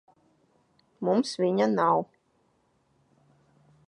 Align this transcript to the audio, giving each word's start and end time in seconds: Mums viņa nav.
Mums 1.09 1.33
viņa 1.43 1.67
nav. 1.73 2.01